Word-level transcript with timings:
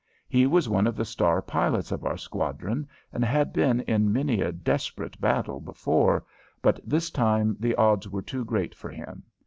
He 0.27 0.47
was 0.47 0.67
one 0.67 0.87
of 0.87 0.95
the 0.95 1.05
star 1.05 1.43
pilots 1.43 1.91
of 1.91 2.03
our 2.03 2.17
squadron 2.17 2.87
and 3.13 3.23
had 3.23 3.53
been 3.53 3.81
in 3.81 4.11
many 4.11 4.41
a 4.41 4.51
desperate 4.51 5.21
battle 5.21 5.59
before, 5.59 6.25
but 6.63 6.79
this 6.83 7.11
time 7.11 7.55
the 7.59 7.75
odds 7.75 8.09
were 8.09 8.23
too 8.23 8.43
great 8.43 8.73
for 8.73 8.89
him. 8.89 9.21